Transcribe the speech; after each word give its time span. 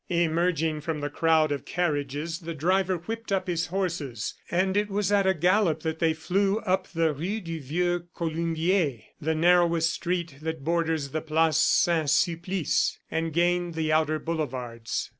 Emerging 0.09 0.81
from 0.81 0.99
the 0.99 1.11
crowd 1.11 1.51
of 1.51 1.63
carriages, 1.63 2.39
the 2.39 2.55
driver 2.55 2.95
whipped 2.95 3.31
up 3.31 3.45
his 3.45 3.67
horses, 3.67 4.33
and 4.49 4.75
it 4.75 4.89
was 4.89 5.11
at 5.11 5.27
a 5.27 5.33
gallop 5.35 5.81
that 5.81 5.99
they 5.99 6.11
flew 6.11 6.57
up 6.61 6.87
the 6.87 7.13
Rue 7.13 7.39
du 7.39 7.59
Vieux 7.59 8.07
Columbier 8.15 9.03
the 9.21 9.35
narrowest 9.35 9.91
street 9.93 10.37
that 10.41 10.63
borders 10.63 11.09
the 11.09 11.21
Place 11.21 11.57
Saint 11.57 12.09
Sulpice 12.09 12.97
and 13.11 13.31
gained 13.31 13.75
the 13.75 13.91
outer 13.93 14.17
boulevards. 14.17 15.07